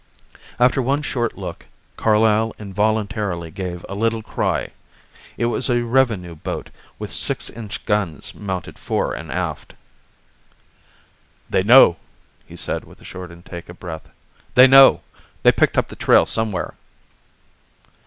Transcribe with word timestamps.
After 0.59 0.81
one 0.81 1.03
short 1.03 1.37
look 1.37 1.67
Carlyle 1.95 2.55
involuntarily 2.57 3.51
gave 3.51 3.85
a 3.87 3.93
little 3.93 4.23
cry. 4.23 4.71
It 5.37 5.45
was 5.45 5.69
a 5.69 5.83
revenue 5.83 6.33
boat 6.33 6.71
with 6.97 7.11
six 7.11 7.51
inch 7.51 7.85
guns 7.85 8.33
mounted 8.33 8.79
fore 8.79 9.13
and 9.13 9.31
aft. 9.31 9.75
"They 11.51 11.61
know!" 11.61 11.97
he 12.47 12.55
said 12.55 12.83
with 12.83 12.99
a 12.99 13.05
short 13.05 13.29
intake 13.29 13.69
of 13.69 13.79
breath. 13.79 14.09
"They 14.55 14.65
know! 14.65 15.01
They 15.43 15.51
picked 15.51 15.77
up 15.77 15.85
the 15.87 15.95
trail 15.95 16.25
somewhere." 16.25 16.73